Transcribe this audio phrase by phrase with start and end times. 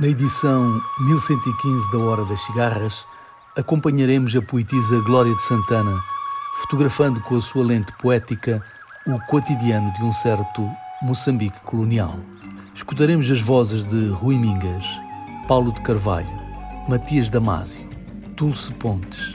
[0.00, 3.04] Na edição 1115 da Hora das Cigarras,
[3.54, 5.94] acompanharemos a poetisa Glória de Santana,
[6.62, 8.64] fotografando com a sua lente poética
[9.06, 10.66] o cotidiano de um certo
[11.02, 12.18] Moçambique colonial.
[12.74, 14.86] Escutaremos as vozes de Rui Mingas,
[15.46, 16.32] Paulo de Carvalho,
[16.88, 17.86] Matias Damasio,
[18.38, 19.34] Dulce Pontes,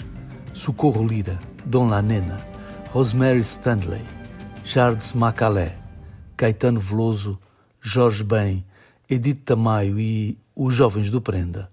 [0.56, 2.40] Socorro Lira, Dom Lanena,
[2.90, 4.02] Rosemary Stanley,
[4.64, 5.78] Charles Macalé,
[6.36, 7.38] Caetano Veloso,
[7.80, 8.66] Jorge Bem,
[9.10, 11.70] Edith Tamayo e os Jovens do Prenda.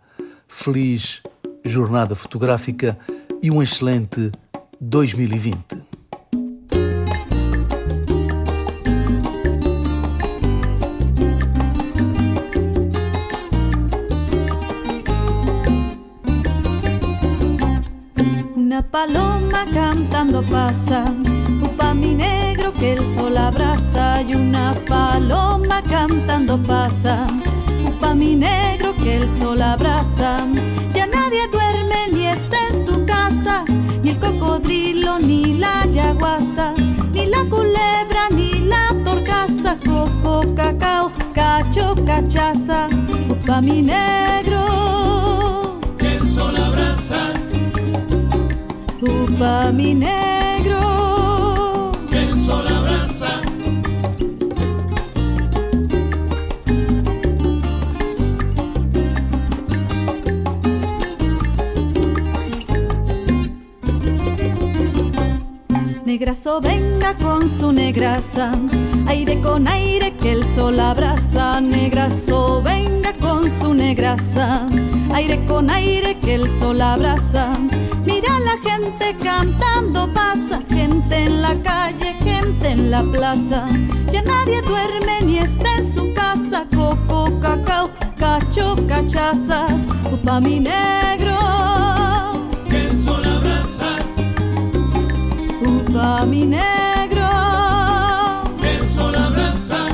[0.47, 1.23] Feliz
[1.65, 2.99] jornada fotográfica
[3.43, 4.31] e um excelente
[4.81, 5.83] 2020.
[18.57, 21.05] Una paloma cantando pasa,
[21.63, 27.27] upa mi negro que el sol abraza y una paloma cantando pasa
[28.01, 30.47] pa' mi negro que el sol abraza.
[30.95, 33.65] Ya nadie duerme ni está en su casa,
[34.03, 36.75] ni el cocodrilo, ni la yaguasa,
[37.13, 42.89] ni la culebra, ni la torcaza, coco, cacao, cacho, cachaza,
[43.47, 44.63] pa' mi negro.
[45.99, 47.21] Que el sol abraza.
[49.39, 50.32] pa' mi negro.
[66.23, 68.53] Negrazo venga con su negraza,
[69.09, 71.61] aire con aire que el sol abraza.
[71.61, 74.65] Negrazo venga con su negraza,
[75.13, 77.49] aire con aire que el sol abraza.
[78.07, 83.67] Mira la gente cantando pasa, gente en la calle, gente en la plaza.
[84.13, 89.67] Ya nadie duerme ni está en su casa, coco, cacao, cacho, cachaza,
[90.25, 91.82] pa' mi negro.
[96.27, 97.29] Mi negro.
[98.63, 99.89] El sol abraza.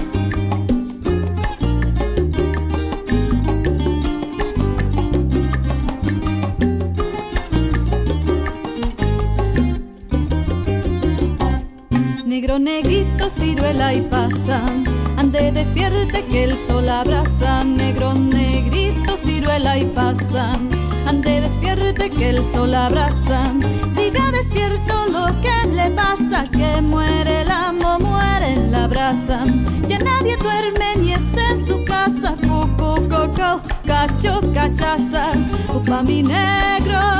[12.27, 14.63] Negro, negrito, ciruela y pasa.
[15.17, 17.65] Ande despierte que el sol abraza.
[17.65, 20.59] Negro, negrito, ciruela y pasa.
[22.19, 23.53] Que el sol abraza.
[23.97, 29.45] Diga despierto lo que le pasa, que muere el amo, muere en la brasa.
[29.89, 32.35] Ya nadie duerme ni está en su casa.
[33.09, 35.31] Cacao, cacho, cachaza.
[35.73, 37.18] Upa mi negro.